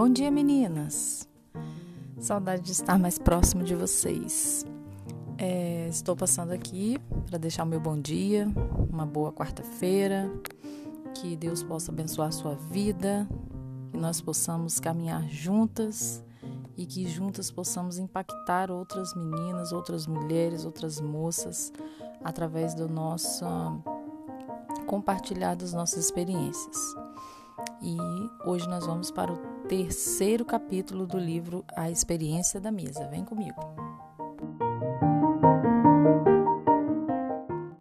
[0.00, 1.28] Bom dia, meninas!
[2.18, 4.64] Saudade de estar mais próximo de vocês.
[5.36, 8.48] É, estou passando aqui para deixar o meu bom dia,
[8.90, 10.32] uma boa quarta-feira,
[11.16, 13.28] que Deus possa abençoar a sua vida,
[13.92, 16.24] que nós possamos caminhar juntas
[16.78, 21.70] e que juntas possamos impactar outras meninas, outras mulheres, outras moças
[22.24, 23.44] através do nosso
[24.86, 26.78] compartilhar das nossas experiências.
[27.82, 27.98] E
[28.46, 33.06] hoje nós vamos para o terceiro capítulo do livro A Experiência da Mesa.
[33.06, 33.54] Vem comigo.